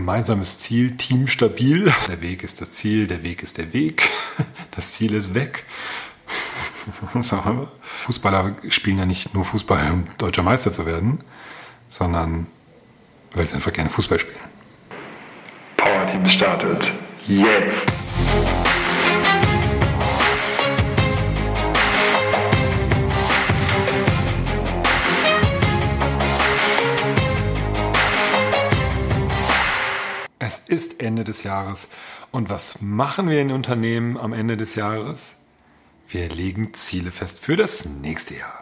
[0.00, 1.92] gemeinsames Ziel, Team stabil.
[2.08, 4.08] Der Weg ist das Ziel, der Weg ist der Weg.
[4.70, 5.64] Das Ziel ist weg.
[8.06, 11.20] Fußballer spielen ja nicht nur Fußball, um deutscher Meister zu werden,
[11.90, 12.46] sondern
[13.34, 14.38] weil sie einfach gerne Fußball spielen.
[15.76, 16.92] Power Team startet
[17.26, 18.09] jetzt.
[30.70, 31.88] Ist Ende des Jahres.
[32.30, 35.34] Und was machen wir in Unternehmen am Ende des Jahres?
[36.08, 38.60] Wir legen Ziele fest für das nächste Jahr.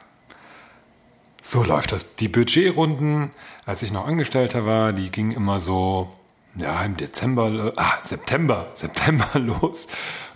[1.42, 2.16] So läuft das.
[2.16, 3.30] Die Budgetrunden,
[3.64, 6.12] als ich noch Angestellter war, die gingen immer so,
[6.56, 9.88] ja, im Dezember, ah, September, September los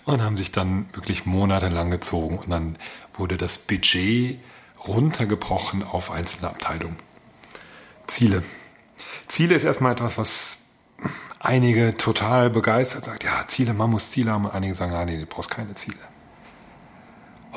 [0.05, 2.39] und haben sich dann wirklich monatelang gezogen.
[2.39, 2.77] Und dann
[3.13, 4.39] wurde das Budget
[4.87, 6.97] runtergebrochen auf einzelne Abteilungen.
[8.07, 8.43] Ziele.
[9.27, 10.62] Ziele ist erstmal etwas, was
[11.43, 14.45] einige total begeistert sagt, ja, Ziele, man muss Ziele haben.
[14.45, 15.97] Und einige sagen, ah, nee, du brauchst keine Ziele.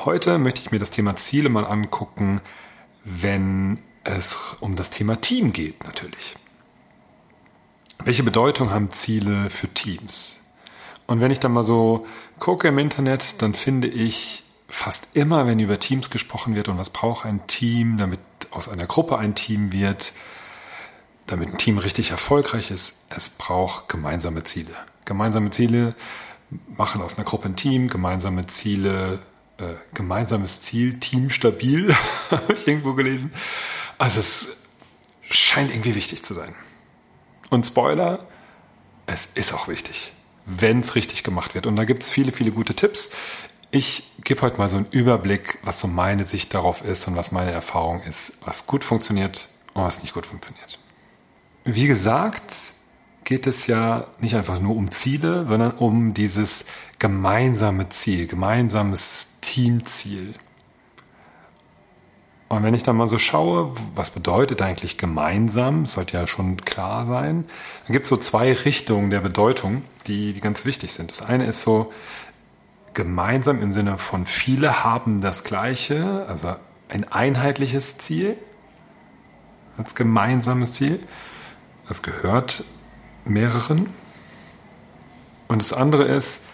[0.05, 2.41] Heute möchte ich mir das Thema Ziele mal angucken,
[3.03, 6.35] wenn es um das Thema Team geht, natürlich.
[8.03, 10.41] Welche Bedeutung haben Ziele für Teams?
[11.07, 12.05] Und wenn ich dann mal so
[12.37, 16.89] gucke im Internet, dann finde ich fast immer, wenn über Teams gesprochen wird und was
[16.89, 18.19] braucht ein Team, damit
[18.51, 20.13] aus einer Gruppe ein Team wird,
[21.27, 24.73] damit ein Team richtig erfolgreich ist, es braucht gemeinsame Ziele.
[25.05, 25.95] Gemeinsame Ziele
[26.75, 29.19] machen aus einer Gruppe ein Team, gemeinsame Ziele
[29.57, 31.93] äh, gemeinsames Ziel, Team stabil,
[32.31, 33.31] habe ich irgendwo gelesen.
[33.97, 34.47] Also es
[35.21, 36.53] scheint irgendwie wichtig zu sein.
[37.49, 38.27] Und Spoiler,
[39.07, 40.13] es ist auch wichtig,
[40.45, 41.65] wenn es richtig gemacht wird.
[41.65, 43.09] Und da gibt es viele, viele gute Tipps.
[43.71, 47.31] Ich gebe heute mal so einen Überblick, was so meine Sicht darauf ist und was
[47.31, 50.79] meine Erfahrung ist, was gut funktioniert und was nicht gut funktioniert.
[51.69, 52.53] Wie gesagt,
[53.25, 56.63] geht es ja nicht einfach nur um Ziele, sondern um dieses
[56.97, 60.33] gemeinsame Ziel, gemeinsames Teamziel.
[62.47, 67.05] Und wenn ich dann mal so schaue, was bedeutet eigentlich gemeinsam, sollte ja schon klar
[67.05, 67.43] sein,
[67.85, 71.11] dann gibt es so zwei Richtungen der Bedeutung, die, die ganz wichtig sind.
[71.11, 71.91] Das eine ist so
[72.93, 76.55] gemeinsam im Sinne von viele haben das gleiche, also
[76.87, 78.37] ein einheitliches Ziel
[79.77, 81.01] als gemeinsames Ziel.
[81.87, 82.63] Das gehört
[83.25, 83.89] mehreren.
[85.47, 86.45] Und das andere ist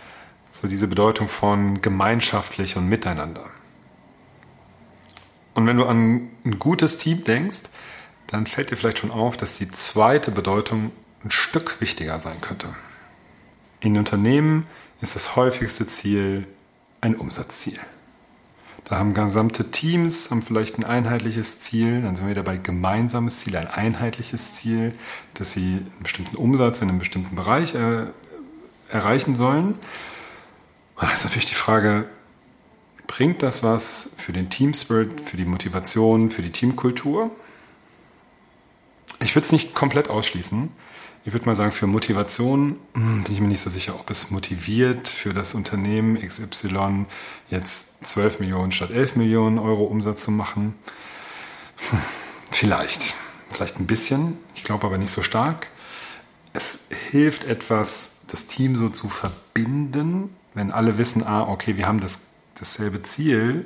[0.52, 3.50] so diese Bedeutung von gemeinschaftlich und miteinander.
[5.56, 7.64] Und wenn du an ein gutes Team denkst,
[8.28, 10.92] dann fällt dir vielleicht schon auf, dass die zweite Bedeutung
[11.24, 12.74] ein Stück wichtiger sein könnte.
[13.80, 14.68] In Unternehmen
[15.02, 16.48] ist das häufigste Ziel
[17.02, 17.80] ein Umsatzziel.
[18.86, 23.40] Da haben gesamte Teams haben vielleicht ein einheitliches Ziel, dann sind wir wieder bei gemeinsames
[23.40, 24.94] Ziel, ein einheitliches Ziel,
[25.36, 28.08] dass sie einen bestimmten Umsatz in einem bestimmten Bereich äh,
[28.90, 29.74] erreichen sollen.
[30.96, 32.10] Und dann ist natürlich die Frage,
[33.08, 37.32] bringt das was für den Team Spirit, für die Motivation, für die Teamkultur?
[39.22, 40.70] Ich würde es nicht komplett ausschließen.
[41.26, 44.30] Ich würde mal sagen, für Motivation hm, bin ich mir nicht so sicher, ob es
[44.30, 47.06] motiviert für das Unternehmen XY
[47.50, 50.76] jetzt 12 Millionen statt 11 Millionen Euro Umsatz zu machen.
[52.52, 53.16] Vielleicht,
[53.50, 55.68] vielleicht ein bisschen, ich glaube aber nicht so stark.
[56.54, 56.80] Es
[57.10, 62.28] hilft etwas, das Team so zu verbinden, wenn alle wissen, ah, okay, wir haben das,
[62.60, 63.66] dasselbe Ziel,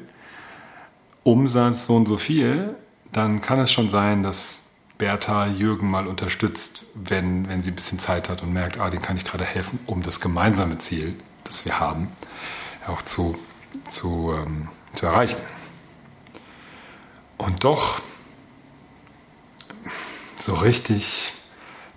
[1.23, 2.75] Umsatz so und so viel,
[3.11, 4.66] dann kann es schon sein, dass
[4.97, 9.01] Bertha Jürgen mal unterstützt, wenn, wenn sie ein bisschen Zeit hat und merkt, ah, den
[9.01, 12.11] kann ich gerade helfen, um das gemeinsame Ziel, das wir haben,
[12.87, 13.37] auch zu,
[13.87, 15.41] zu, ähm, zu erreichen.
[17.37, 18.01] Und doch,
[20.39, 21.33] so richtig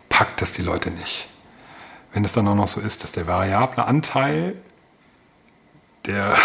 [0.08, 1.28] packt das die Leute nicht.
[2.12, 4.56] Wenn es dann auch noch so ist, dass der variable Anteil,
[6.06, 6.36] der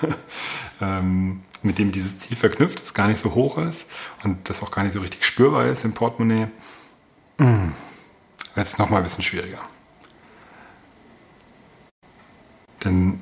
[0.80, 3.86] ähm, mit dem dieses Ziel verknüpft ist, gar nicht so hoch ist
[4.24, 6.48] und das auch gar nicht so richtig spürbar ist im Portemonnaie,
[7.38, 7.72] mm,
[8.54, 9.62] wird es nochmal ein bisschen schwieriger.
[12.84, 13.20] Denn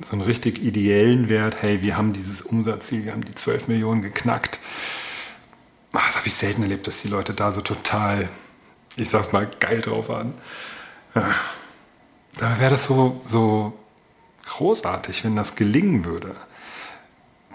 [0.00, 4.02] so einen richtig ideellen Wert, hey, wir haben dieses Umsatzziel, wir haben die 12 Millionen
[4.02, 4.60] geknackt,
[5.92, 8.28] ah, das habe ich selten erlebt, dass die Leute da so total,
[8.96, 10.34] ich sag's mal, geil drauf waren.
[11.14, 11.34] Ja.
[12.38, 13.72] Da wäre das so, so
[14.44, 16.36] großartig, wenn das gelingen würde.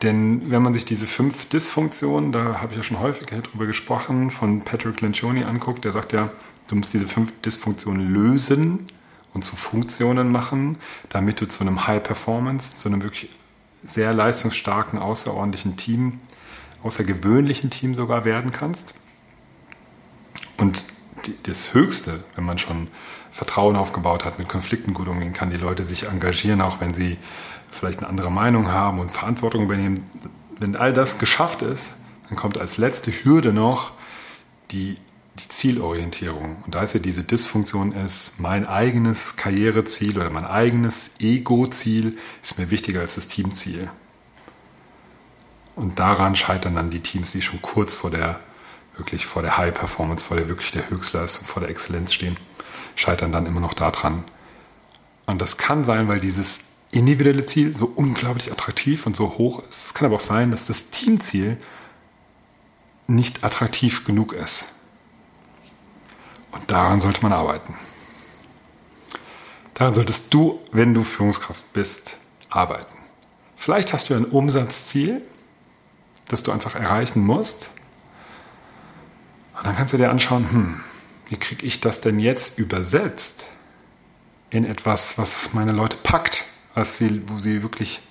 [0.01, 4.31] Denn wenn man sich diese fünf Dysfunktionen, da habe ich ja schon häufiger drüber gesprochen,
[4.31, 6.29] von Patrick Lencioni anguckt, der sagt ja,
[6.67, 8.87] du musst diese fünf Dysfunktionen lösen
[9.33, 10.77] und zu Funktionen machen,
[11.09, 13.29] damit du zu einem High Performance, zu einem wirklich
[13.83, 16.19] sehr leistungsstarken, außerordentlichen Team,
[16.83, 18.93] außergewöhnlichen Team sogar werden kannst.
[20.57, 20.83] Und
[21.43, 22.87] das Höchste, wenn man schon
[23.31, 27.17] Vertrauen aufgebaut hat, mit Konflikten gut umgehen kann, die Leute sich engagieren, auch wenn sie
[27.71, 30.03] vielleicht eine andere Meinung haben und Verantwortung übernehmen.
[30.59, 31.93] Wenn all das geschafft ist,
[32.27, 33.93] dann kommt als letzte Hürde noch
[34.71, 34.97] die,
[35.39, 36.57] die Zielorientierung.
[36.65, 42.57] Und da ist ja diese Dysfunktion ist, mein eigenes Karriereziel oder mein eigenes Ego-Ziel ist
[42.57, 43.89] mir wichtiger als das Teamziel.
[45.75, 48.39] Und daran scheitern dann die Teams, die schon kurz vor der
[48.97, 52.37] wirklich vor der High Performance, vor der wirklich der Höchstleistung, vor der Exzellenz stehen,
[52.95, 54.23] scheitern dann immer noch daran.
[55.25, 56.59] Und das kann sein, weil dieses
[56.91, 59.85] individuelle Ziel so unglaublich attraktiv und so hoch ist.
[59.87, 61.57] Es kann aber auch sein, dass das Teamziel
[63.07, 64.65] nicht attraktiv genug ist.
[66.51, 67.75] Und daran sollte man arbeiten.
[69.73, 72.17] Daran solltest du, wenn du Führungskraft bist,
[72.49, 72.97] arbeiten.
[73.55, 75.21] Vielleicht hast du ein Umsatzziel,
[76.27, 77.69] das du einfach erreichen musst.
[79.57, 80.81] Und dann kannst du dir anschauen, hm,
[81.27, 83.47] wie kriege ich das denn jetzt übersetzt
[84.49, 88.01] in etwas, was meine Leute packt, was sie, wo sie wirklich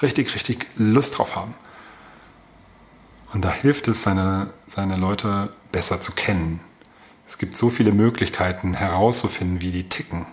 [0.00, 1.54] richtig, richtig Lust drauf haben.
[3.32, 6.60] Und da hilft es, seine, seine Leute besser zu kennen.
[7.26, 10.26] Es gibt so viele Möglichkeiten herauszufinden, wie die ticken.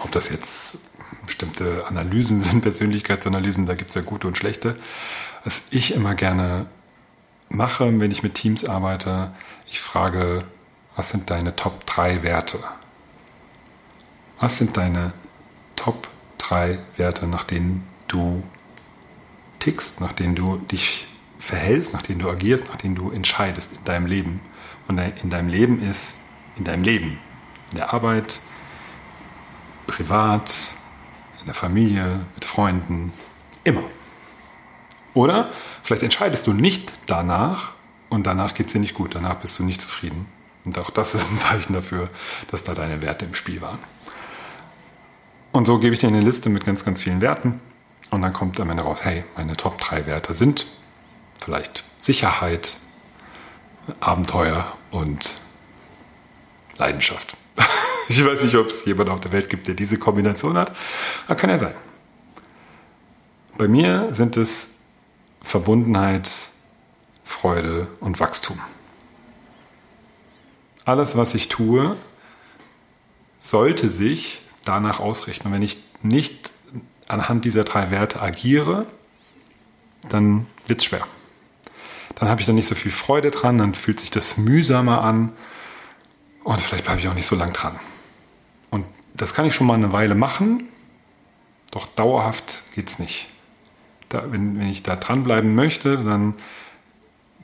[0.00, 0.90] Ob das jetzt
[1.24, 4.76] bestimmte Analysen sind, Persönlichkeitsanalysen, da gibt es ja gute und schlechte.
[5.44, 6.66] Was ich immer gerne
[7.50, 9.32] mache, wenn ich mit Teams arbeite,
[9.66, 10.44] ich frage,
[10.96, 12.58] was sind deine Top 3 Werte?
[14.40, 15.12] Was sind deine
[15.76, 16.08] Top
[16.54, 18.44] 3 Werte, nach denen du
[19.58, 21.08] tickst, nach denen du dich
[21.40, 24.40] verhältst, nach denen du agierst, nach denen du entscheidest in deinem Leben?
[24.86, 26.14] Und in deinem Leben ist
[26.54, 27.18] in deinem Leben,
[27.72, 28.38] in der Arbeit,
[29.88, 30.76] privat,
[31.40, 33.12] in der Familie, mit Freunden,
[33.64, 33.82] immer.
[35.12, 35.50] Oder
[35.82, 37.72] vielleicht entscheidest du nicht danach
[38.10, 40.26] und danach geht es dir nicht gut, danach bist du nicht zufrieden.
[40.64, 42.08] Und auch das ist ein Zeichen dafür,
[42.52, 43.80] dass da deine Werte im Spiel waren.
[45.54, 47.60] Und so gebe ich dir eine Liste mit ganz, ganz vielen Werten
[48.10, 50.66] und dann kommt am Ende raus, hey, meine Top 3 Werte sind
[51.38, 52.78] vielleicht Sicherheit,
[54.00, 55.36] Abenteuer und
[56.76, 57.36] Leidenschaft.
[58.06, 60.76] Ich weiß nicht, ob es jemand auf der Welt gibt, der diese Kombination hat,
[61.24, 61.74] aber kann ja sein.
[63.56, 64.72] Bei mir sind es
[65.40, 66.30] Verbundenheit,
[67.24, 68.60] Freude und Wachstum.
[70.84, 71.96] Alles, was ich tue,
[73.38, 75.48] sollte sich danach ausrichten.
[75.48, 76.52] Und wenn ich nicht
[77.08, 78.86] anhand dieser drei Werte agiere,
[80.08, 81.06] dann wird es schwer.
[82.16, 85.32] Dann habe ich dann nicht so viel Freude dran, dann fühlt sich das mühsamer an
[86.44, 87.78] und vielleicht bleibe ich auch nicht so lang dran.
[88.70, 90.68] Und das kann ich schon mal eine Weile machen,
[91.70, 93.28] doch dauerhaft geht es nicht
[94.14, 96.34] da, wenn, wenn ich da dranbleiben möchte, dann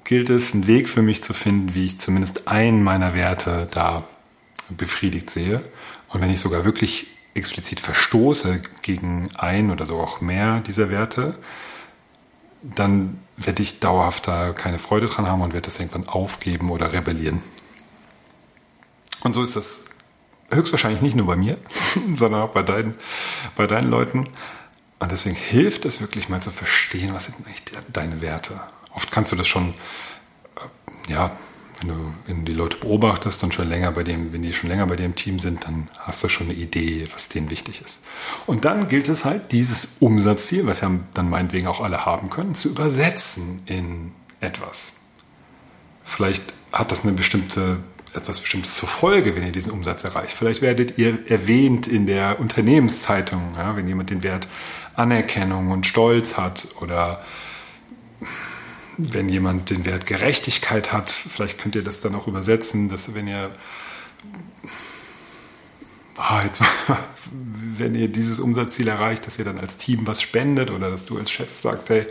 [0.05, 4.05] gilt es, einen Weg für mich zu finden, wie ich zumindest einen meiner Werte da
[4.69, 5.62] befriedigt sehe.
[6.12, 11.37] Und wenn ich sogar wirklich explizit verstoße gegen ein oder sogar auch mehr dieser Werte,
[12.62, 16.93] dann werde ich dauerhaft da keine Freude dran haben und werde das irgendwann aufgeben oder
[16.93, 17.41] rebellieren.
[19.23, 19.91] Und so ist das
[20.53, 21.57] höchstwahrscheinlich nicht nur bei mir,
[22.19, 22.95] sondern auch bei deinen,
[23.57, 24.29] bei deinen Leuten.
[24.99, 27.62] Und deswegen hilft es wirklich mal zu verstehen, was sind eigentlich
[27.93, 28.61] deine Werte.
[28.93, 29.75] Oft kannst du das schon,
[30.57, 31.31] äh, ja,
[31.81, 34.71] wenn du, wenn du die Leute beobachtest und schon länger bei dem, wenn die schon
[34.71, 38.00] länger bei im Team sind, dann hast du schon eine Idee, was denen wichtig ist.
[38.47, 42.54] Und dann gilt es halt, dieses Umsatzziel, was ja dann meinetwegen auch alle haben können,
[42.54, 44.95] zu übersetzen in etwas.
[46.04, 47.78] Vielleicht hat das eine bestimmte
[48.12, 50.33] etwas Bestimmtes zur Folge, wenn ihr diesen Umsatz erreicht.
[50.33, 54.49] Vielleicht werdet ihr erwähnt in der Unternehmenszeitung, ja, wenn jemand den Wert
[54.97, 57.25] Anerkennung und Stolz hat oder
[59.12, 63.28] wenn jemand den Wert Gerechtigkeit hat, vielleicht könnt ihr das dann auch übersetzen, dass wenn
[63.28, 63.50] ihr
[66.16, 66.61] ah, jetzt,
[67.78, 71.19] wenn ihr dieses Umsatzziel erreicht, dass ihr dann als Team was spendet oder dass du
[71.19, 72.07] als Chef sagst, hey,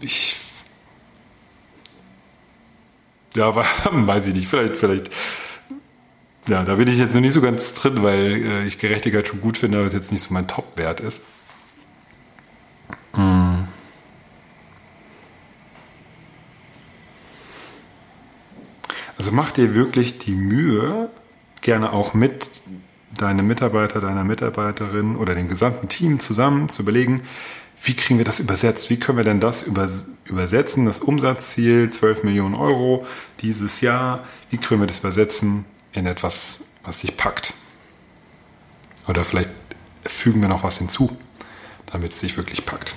[0.00, 0.40] ich
[3.34, 3.54] ja,
[3.90, 5.10] weiß ich nicht, vielleicht, vielleicht
[6.48, 9.40] ja, da bin ich jetzt noch nicht so ganz drin, weil äh, ich Gerechtigkeit schon
[9.40, 11.22] gut finde, aber es jetzt nicht so mein Top-Wert ist.
[13.14, 13.47] Hm.
[19.18, 21.10] Also mach dir wirklich die Mühe,
[21.60, 22.62] gerne auch mit
[23.16, 27.22] deinem Mitarbeiter, deiner Mitarbeiterin oder dem gesamten Team zusammen zu überlegen,
[27.82, 28.90] wie kriegen wir das übersetzt?
[28.90, 29.64] Wie können wir denn das
[30.24, 30.86] übersetzen?
[30.86, 33.06] Das Umsatzziel 12 Millionen Euro
[33.40, 37.54] dieses Jahr, wie können wir das übersetzen in etwas, was dich packt.
[39.06, 39.50] Oder vielleicht
[40.04, 41.16] fügen wir noch was hinzu,
[41.86, 42.94] damit es dich wirklich packt.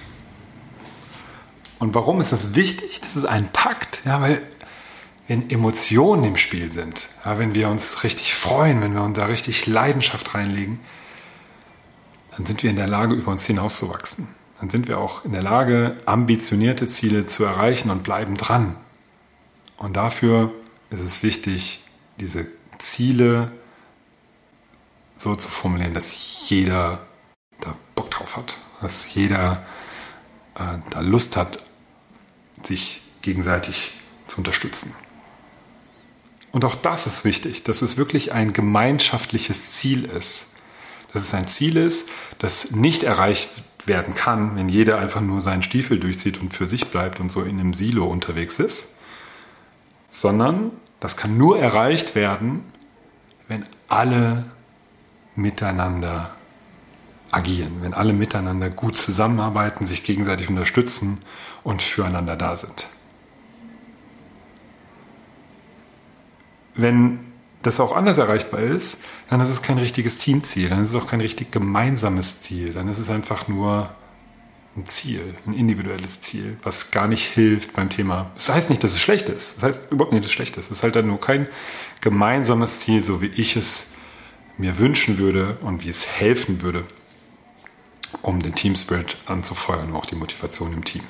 [1.79, 4.01] Und warum ist es wichtig, dass es einen packt?
[4.05, 4.41] Ja, weil
[5.31, 9.27] wenn Emotionen im Spiel sind, ja, wenn wir uns richtig freuen, wenn wir uns da
[9.27, 10.81] richtig Leidenschaft reinlegen,
[12.35, 14.27] dann sind wir in der Lage, über uns hinauszuwachsen.
[14.59, 18.75] Dann sind wir auch in der Lage, ambitionierte Ziele zu erreichen und bleiben dran.
[19.77, 20.51] Und dafür
[20.89, 21.81] ist es wichtig,
[22.19, 22.47] diese
[22.77, 23.53] Ziele
[25.15, 27.07] so zu formulieren, dass jeder
[27.61, 29.63] da Bock drauf hat, dass jeder
[30.55, 31.59] äh, da Lust hat,
[32.63, 33.93] sich gegenseitig
[34.27, 34.93] zu unterstützen.
[36.51, 40.47] Und auch das ist wichtig, dass es wirklich ein gemeinschaftliches Ziel ist.
[41.13, 43.49] Dass es ein Ziel ist, das nicht erreicht
[43.85, 47.41] werden kann, wenn jeder einfach nur seinen Stiefel durchzieht und für sich bleibt und so
[47.41, 48.87] in einem Silo unterwegs ist,
[50.09, 52.63] sondern das kann nur erreicht werden,
[53.47, 54.45] wenn alle
[55.35, 56.35] miteinander
[57.31, 61.21] agieren, wenn alle miteinander gut zusammenarbeiten, sich gegenseitig unterstützen
[61.63, 62.87] und füreinander da sind.
[66.75, 67.19] Wenn
[67.61, 68.97] das auch anders erreichbar ist,
[69.29, 72.87] dann ist es kein richtiges Teamziel, dann ist es auch kein richtig gemeinsames Ziel, dann
[72.87, 73.93] ist es einfach nur
[74.75, 78.31] ein Ziel, ein individuelles Ziel, was gar nicht hilft beim Thema.
[78.35, 79.57] Das heißt nicht, dass es schlecht ist.
[79.57, 80.67] Das heißt überhaupt nicht, dass es schlecht ist.
[80.67, 81.49] Es ist halt dann nur kein
[81.99, 83.91] gemeinsames Ziel, so wie ich es
[84.57, 86.85] mir wünschen würde und wie es helfen würde,
[88.21, 91.03] um den Team Spirit anzufeuern und auch die Motivation im Team.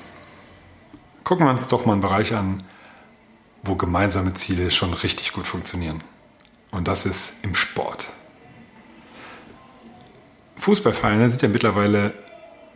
[1.23, 2.63] Gucken wir uns doch mal einen Bereich an,
[3.63, 6.03] wo gemeinsame Ziele schon richtig gut funktionieren.
[6.71, 8.07] Und das ist im Sport.
[10.57, 12.13] Fußballvereine sind ja mittlerweile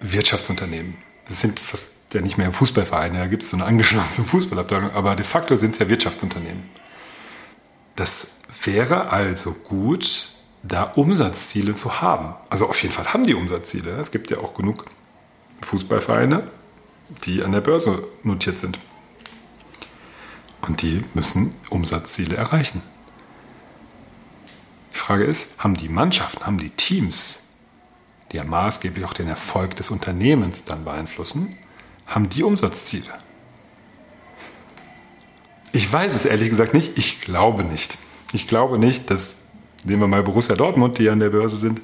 [0.01, 0.97] Wirtschaftsunternehmen.
[1.27, 5.15] Das sind fast ja nicht mehr Fußballvereine, da gibt es so eine angeschlossene Fußballabteilung, aber
[5.15, 6.63] de facto sind es ja Wirtschaftsunternehmen.
[7.95, 10.29] Das wäre also gut,
[10.63, 12.35] da Umsatzziele zu haben.
[12.49, 13.91] Also auf jeden Fall haben die Umsatzziele.
[13.99, 14.85] Es gibt ja auch genug
[15.61, 16.49] Fußballvereine,
[17.23, 18.79] die an der Börse notiert sind.
[20.67, 22.81] Und die müssen Umsatzziele erreichen.
[24.93, 27.41] Die Frage ist, haben die Mannschaften, haben die Teams,
[28.31, 31.55] die ja maßgeblich auch den Erfolg des Unternehmens dann beeinflussen,
[32.07, 33.13] haben die Umsatzziele?
[35.71, 36.97] Ich weiß es ehrlich gesagt nicht.
[36.97, 37.97] Ich glaube nicht.
[38.31, 39.43] Ich glaube nicht, dass,
[39.83, 41.81] nehmen wir mal Borussia Dortmund, die an der Börse sind,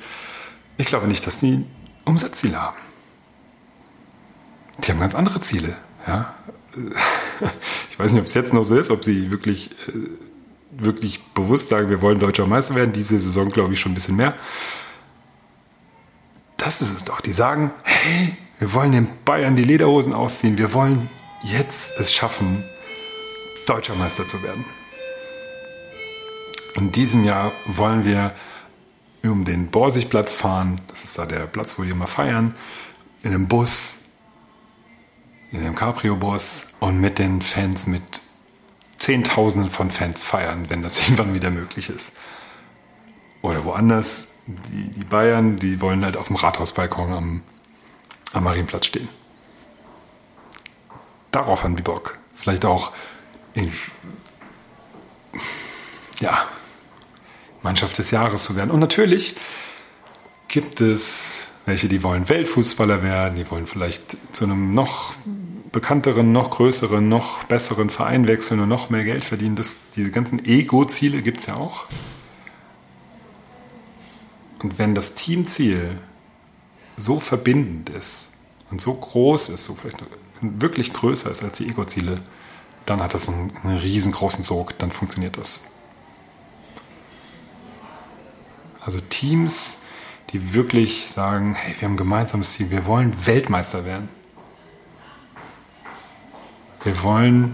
[0.77, 1.65] ich glaube nicht, dass die
[2.05, 2.77] Umsatzziele haben.
[4.79, 5.75] Die haben ganz andere Ziele.
[6.07, 6.33] Ja?
[7.91, 10.09] Ich weiß nicht, ob es jetzt noch so ist, ob sie wirklich, äh,
[10.71, 12.93] wirklich bewusst sagen, wir wollen deutscher Meister werden.
[12.93, 14.35] Diese Saison glaube ich schon ein bisschen mehr.
[16.57, 17.21] Das ist es doch.
[17.21, 20.57] Die sagen, hey, wir wollen den Bayern die Lederhosen ausziehen.
[20.57, 21.09] Wir wollen
[21.43, 22.63] jetzt es schaffen,
[23.65, 24.63] deutscher Meister zu werden.
[26.75, 28.33] In diesem Jahr wollen wir
[29.23, 30.81] um den Borsigplatz fahren.
[30.87, 32.55] Das ist da der Platz, wo die immer feiern.
[33.23, 34.00] In einem Bus
[35.51, 38.21] in einem Cabrio-Bus und mit den Fans, mit
[38.97, 42.13] Zehntausenden von Fans feiern, wenn das irgendwann wieder möglich ist.
[43.41, 47.43] Oder woanders, die, die Bayern, die wollen halt auf dem Rathausbalkon am,
[48.33, 49.09] am Marienplatz stehen.
[51.31, 52.19] Darauf haben die Bock.
[52.35, 52.91] Vielleicht auch
[53.53, 53.71] in,
[56.19, 56.45] ja,
[57.63, 58.71] Mannschaft des Jahres zu werden.
[58.71, 59.35] Und natürlich
[60.47, 65.13] gibt es welche, die wollen Weltfußballer werden, die wollen vielleicht zu einem noch
[65.71, 69.55] bekannteren, noch größeren, noch besseren Verein wechseln und noch mehr Geld verdienen.
[69.55, 71.85] Das, diese ganzen Ego-Ziele gibt es ja auch.
[74.61, 75.97] Und wenn das Teamziel
[76.97, 78.33] so verbindend ist
[78.69, 80.03] und so groß ist, so vielleicht
[80.41, 82.21] wirklich größer ist als die Ego-Ziele,
[82.85, 85.61] dann hat das einen, einen riesengroßen Sog, dann funktioniert das.
[88.81, 89.83] Also Teams,
[90.31, 94.09] die wirklich sagen, hey, wir haben ein gemeinsames Ziel, wir wollen Weltmeister werden.
[96.83, 97.53] Wir wollen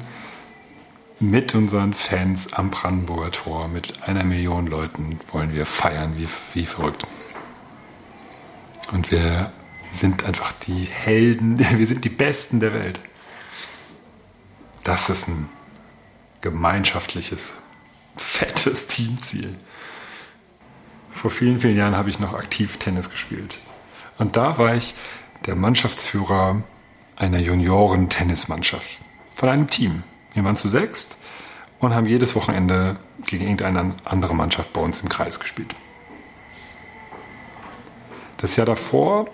[1.20, 6.66] mit unseren Fans am Brandenburger Tor, mit einer Million Leuten, wollen wir feiern wie, wie
[6.66, 7.06] verrückt.
[8.94, 9.52] Und wir
[9.90, 13.02] sind einfach die Helden, wir sind die Besten der Welt.
[14.86, 15.50] Das ist ein
[16.40, 17.54] gemeinschaftliches,
[18.16, 19.56] fettes Teamziel.
[21.12, 23.60] Vor vielen, vielen Jahren habe ich noch aktiv Tennis gespielt.
[24.20, 24.96] Und da war ich
[25.46, 26.64] der Mannschaftsführer
[27.18, 29.02] einer Junioren-Tennismannschaft
[29.38, 30.04] von einem Team.
[30.34, 31.18] Wir waren zu sechst
[31.78, 35.76] und haben jedes Wochenende gegen irgendeine andere Mannschaft bei uns im Kreis gespielt.
[38.38, 39.30] Das Jahr davor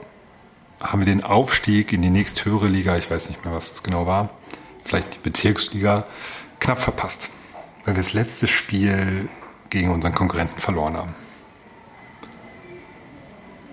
[0.82, 4.06] haben wir den Aufstieg in die nächsthöhere Liga, ich weiß nicht mehr, was das genau
[4.06, 4.30] war,
[4.84, 6.06] vielleicht die Bezirksliga,
[6.60, 7.30] knapp verpasst,
[7.86, 9.30] weil wir das letzte Spiel
[9.70, 11.16] gegen unseren Konkurrenten verloren haben.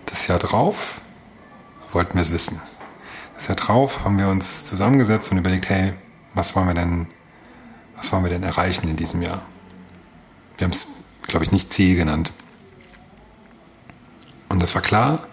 [0.06, 1.00] Das Jahr drauf
[1.90, 2.62] wollten wir es wissen.
[3.34, 5.94] Das Jahr drauf haben wir uns zusammengesetzt und überlegt, hey,
[6.34, 7.06] was wollen wir denn,
[7.96, 9.42] Was wollen wir denn erreichen in diesem Jahr?
[10.56, 10.86] Wir haben es,
[11.26, 12.32] glaube ich, nicht Ziel genannt.
[14.48, 15.26] Und es war klar,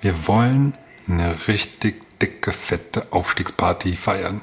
[0.00, 0.74] wir wollen
[1.08, 4.42] eine richtig dicke, fette Aufstiegsparty feiern.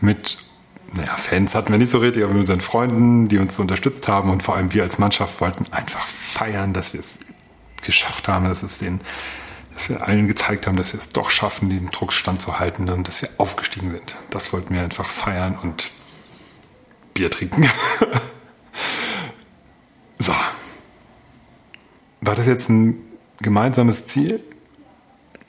[0.00, 0.38] Mit,
[0.92, 4.30] naja, Fans hatten wir nicht so richtig, aber mit unseren Freunden, die uns unterstützt haben
[4.30, 7.20] und vor allem wir als Mannschaft wollten einfach feiern, dass wir es
[7.82, 9.00] geschafft haben, dass es den,
[9.74, 13.22] dass wir allen gezeigt haben, dass wir es doch schaffen, den Druck standzuhalten und dass
[13.22, 14.16] wir aufgestiegen sind.
[14.30, 15.90] Das wollten wir einfach feiern und
[17.14, 17.62] Bier trinken.
[20.18, 20.34] so.
[22.20, 22.96] War das jetzt ein
[23.40, 24.40] gemeinsames Ziel?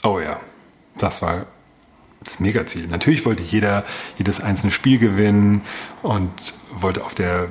[0.04, 0.40] Oh ja,
[0.98, 1.46] das war
[2.24, 2.88] das Megaziel.
[2.88, 3.86] Natürlich wollte jeder
[4.18, 5.62] jedes einzelne Spiel gewinnen
[6.02, 7.50] und wollte auf der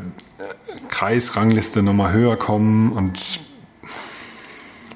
[0.89, 3.41] Kreisrangliste nochmal höher kommen und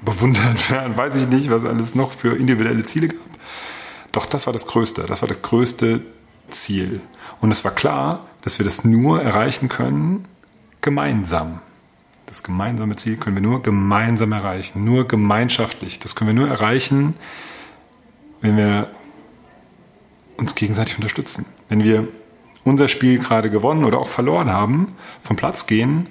[0.06, 0.96] bewundert werden.
[0.96, 3.20] Weiß ich nicht, was alles noch für individuelle Ziele gab.
[4.12, 5.02] Doch das war das Größte.
[5.02, 6.00] Das war das größte
[6.48, 7.02] Ziel.
[7.42, 10.24] Und es war klar, dass wir das nur erreichen können
[10.80, 11.60] gemeinsam.
[12.24, 16.00] Das gemeinsame Ziel können wir nur gemeinsam erreichen, nur gemeinschaftlich.
[16.00, 17.14] Das können wir nur erreichen,
[18.40, 18.90] wenn wir
[20.38, 21.46] uns gegenseitig unterstützen.
[21.68, 22.08] Wenn wir
[22.64, 26.08] unser Spiel gerade gewonnen oder auch verloren haben, vom Platz gehen,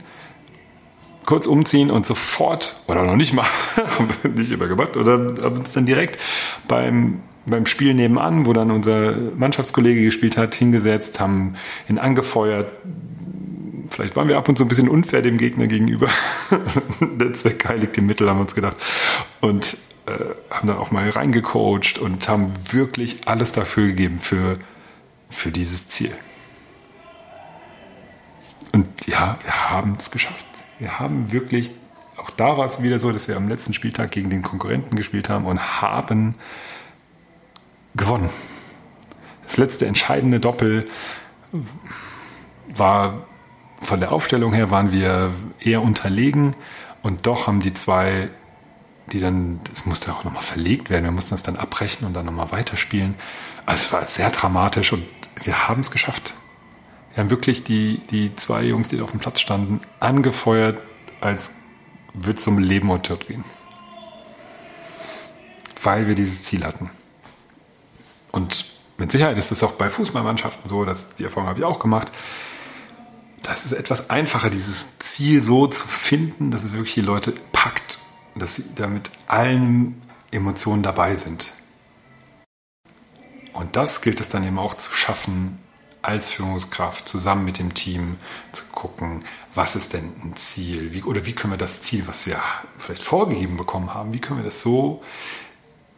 [1.25, 3.45] kurz umziehen und sofort, oder noch nicht mal,
[4.35, 6.19] nicht übergemacht, oder haben uns dann direkt
[6.67, 11.55] beim, beim Spiel nebenan, wo dann unser Mannschaftskollege gespielt hat, hingesetzt, haben
[11.89, 12.67] ihn angefeuert.
[13.89, 16.09] Vielleicht waren wir ab und zu ein bisschen unfair dem Gegner gegenüber.
[17.01, 18.77] Der Zweck heiligt die Mittel, haben wir uns gedacht.
[19.41, 19.77] Und
[20.07, 20.11] äh,
[20.49, 24.57] haben dann auch mal reingecoacht und haben wirklich alles dafür gegeben für,
[25.29, 26.11] für dieses Ziel.
[28.73, 30.45] Und ja, wir haben es geschafft.
[30.79, 31.71] Wir haben wirklich,
[32.17, 35.29] auch da war es wieder so, dass wir am letzten Spieltag gegen den Konkurrenten gespielt
[35.29, 36.35] haben und haben
[37.95, 38.29] gewonnen.
[39.43, 40.87] Das letzte entscheidende Doppel
[42.75, 43.25] war
[43.81, 46.55] von der Aufstellung her waren wir eher unterlegen
[47.03, 48.29] und doch haben die zwei,
[49.11, 52.25] die dann, das musste auch nochmal verlegt werden, wir mussten das dann abbrechen und dann
[52.25, 53.15] nochmal weiterspielen.
[53.65, 55.05] Also es war sehr dramatisch und
[55.43, 56.33] wir haben es geschafft.
[57.15, 60.81] Wir haben wirklich die, die zwei Jungs, die da auf dem Platz standen, angefeuert,
[61.21, 61.51] als
[62.13, 63.45] würde es um Leben und Tod gehen.
[65.81, 66.89] Weil wir dieses Ziel hatten.
[68.33, 68.65] Und
[68.97, 72.11] mit Sicherheit ist es auch bei Fußballmannschaften so, dass die Erfahrung habe ich auch gemacht.
[73.43, 77.97] Das ist etwas einfacher, dieses Ziel so zu finden, dass es wirklich die Leute packt,
[78.35, 80.01] dass sie da mit allen
[80.31, 81.53] Emotionen dabei sind.
[83.53, 85.59] Und das gilt es dann eben auch zu schaffen,
[86.05, 88.17] als Führungskraft zusammen mit dem Team
[88.51, 90.93] zu gucken, was ist denn ein Ziel?
[90.93, 92.39] Wie, oder wie können wir das Ziel, was wir
[92.77, 95.01] vielleicht vorgegeben bekommen haben, wie können wir das so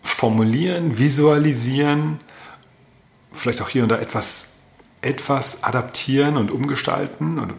[0.02, 2.20] formulieren, visualisieren,
[3.34, 4.62] vielleicht auch hier und da etwas,
[5.02, 7.54] etwas adaptieren und umgestalten, und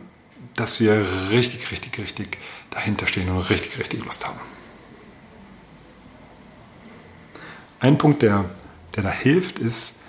[0.55, 2.39] dass wir richtig, richtig, richtig
[2.71, 4.41] dahinter stehen und richtig, richtig Lust haben.
[7.81, 8.47] Ein Punkt, der,
[8.97, 10.01] der da hilft, ist,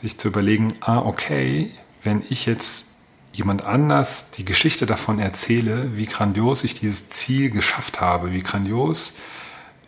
[0.00, 1.70] sich zu überlegen, ah, okay,
[2.02, 2.92] wenn ich jetzt
[3.34, 9.14] jemand anders die Geschichte davon erzähle, wie grandios ich dieses Ziel geschafft habe, wie grandios,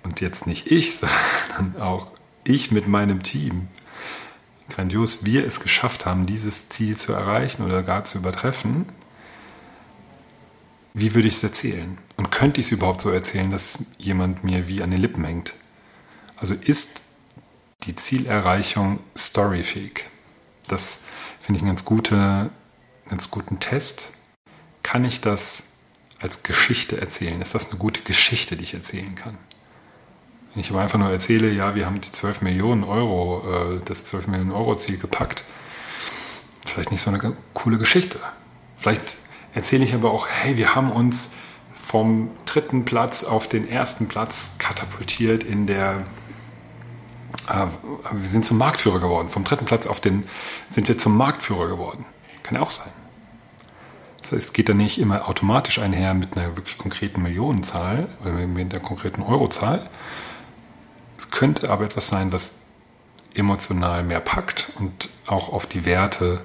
[0.03, 0.97] und jetzt nicht ich,
[1.57, 2.09] sondern auch
[2.45, 3.69] ich mit meinem Team,
[4.67, 8.87] wie grandios wir es geschafft haben, dieses Ziel zu erreichen oder gar zu übertreffen,
[10.97, 11.99] wie würde ich es erzählen?
[12.17, 15.55] Und könnte ich es überhaupt so erzählen, dass jemand mir wie an den Lippen hängt?
[16.37, 17.03] Also ist
[17.83, 20.05] die Zielerreichung storyfähig?
[20.69, 21.04] Das
[21.45, 22.51] finde ich einen ganz, gute,
[23.07, 24.13] ganz guten Test.
[24.83, 25.65] Kann ich das
[26.19, 27.39] als Geschichte erzählen?
[27.43, 29.37] Ist das eine gute Geschichte, die ich erzählen kann?
[30.55, 34.05] Wenn ich aber einfach nur erzähle, ja, wir haben die 12 Millionen Euro, äh, das
[34.05, 35.45] 12 Millionen Euro Ziel gepackt,
[36.65, 38.19] vielleicht nicht so eine coole Geschichte.
[38.79, 39.17] Vielleicht
[39.53, 41.33] erzähle ich aber auch, hey, wir haben uns
[41.83, 46.07] vom dritten Platz auf den ersten Platz katapultiert in der
[47.47, 49.29] wir sind zum Marktführer geworden.
[49.29, 50.29] Vom dritten Platz auf den
[50.71, 52.07] sind wir zum Marktführer geworden.
[52.43, 52.91] Kann ja auch sein.
[54.21, 58.33] Das heißt, es geht dann nicht immer automatisch einher mit einer wirklich konkreten Millionenzahl oder
[58.33, 59.87] mit einer konkreten Eurozahl.
[61.19, 62.61] Es könnte aber etwas sein, was
[63.35, 66.41] emotional mehr packt und auch auf die Werte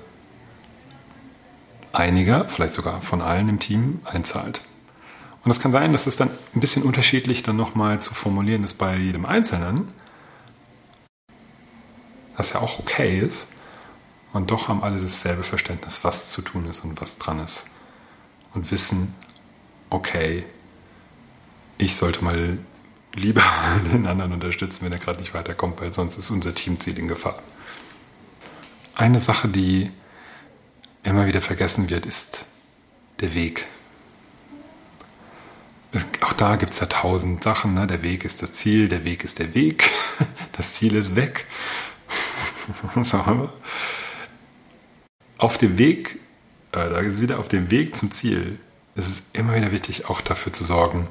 [1.93, 4.61] einiger, vielleicht sogar von allen im Team einzahlt.
[5.45, 8.73] Und es kann sein, dass es dann ein bisschen unterschiedlich dann nochmal zu formulieren ist
[8.73, 9.93] bei jedem Einzelnen
[12.39, 13.47] was ja auch okay ist.
[14.31, 17.65] Und doch haben alle dasselbe Verständnis, was zu tun ist und was dran ist.
[18.53, 19.13] Und wissen,
[19.89, 20.45] okay,
[21.77, 22.57] ich sollte mal
[23.13, 23.43] lieber
[23.93, 27.41] den anderen unterstützen, wenn er gerade nicht weiterkommt, weil sonst ist unser Teamziel in Gefahr.
[28.95, 29.91] Eine Sache, die
[31.03, 32.45] immer wieder vergessen wird, ist
[33.19, 33.65] der Weg.
[36.21, 37.73] Auch da gibt es ja tausend Sachen.
[37.73, 37.87] Ne?
[37.87, 39.89] Der Weg ist das Ziel, der Weg ist der Weg,
[40.51, 41.45] das Ziel ist weg.
[42.95, 43.51] Was auch immer.
[45.37, 46.19] Auf dem Weg,
[46.71, 48.59] äh, da ist es wieder auf dem Weg zum Ziel,
[48.95, 51.07] ist es immer wieder wichtig, auch dafür zu sorgen,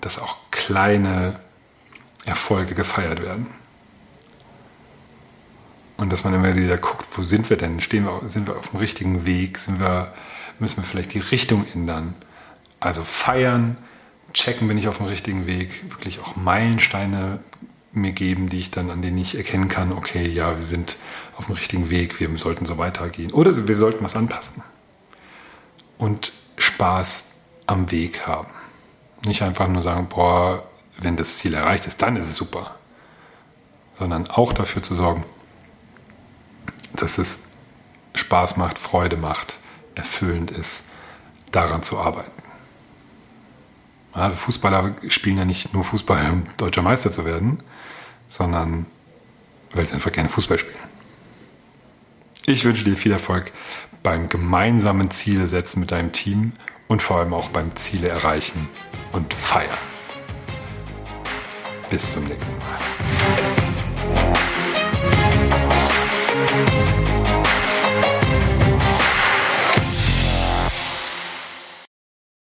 [0.00, 1.40] dass auch kleine
[2.24, 3.46] Erfolge gefeiert werden.
[5.96, 7.80] Und dass man immer wieder guckt, wo sind wir denn?
[7.80, 9.58] Stehen wir, sind wir auf dem richtigen Weg?
[9.58, 10.14] Sind wir,
[10.60, 12.14] müssen wir vielleicht die Richtung ändern?
[12.78, 13.76] Also feiern,
[14.32, 17.40] checken, bin ich auf dem richtigen Weg, wirklich auch Meilensteine
[18.00, 20.96] mir geben, die ich dann, an denen ich erkennen kann, okay, ja, wir sind
[21.36, 23.32] auf dem richtigen Weg, wir sollten so weitergehen.
[23.32, 24.62] Oder wir sollten was anpassen.
[25.98, 27.24] Und Spaß
[27.66, 28.50] am Weg haben.
[29.26, 30.64] Nicht einfach nur sagen, boah,
[30.98, 32.74] wenn das Ziel erreicht ist, dann ist es super.
[33.98, 35.24] Sondern auch dafür zu sorgen,
[36.94, 37.40] dass es
[38.14, 39.58] Spaß macht, Freude macht,
[39.94, 40.84] erfüllend ist,
[41.52, 42.30] daran zu arbeiten.
[44.12, 47.62] Also Fußballer spielen ja nicht nur Fußball, um deutscher Meister zu werden,
[48.28, 48.86] sondern
[49.72, 50.76] willst einfach gerne Fußball spielen.
[52.46, 53.52] Ich wünsche dir viel Erfolg
[54.02, 56.52] beim gemeinsamen Ziele setzen mit deinem Team
[56.86, 58.68] und vor allem auch beim Ziele erreichen
[59.12, 59.68] und feiern.
[61.90, 62.78] Bis zum nächsten Mal.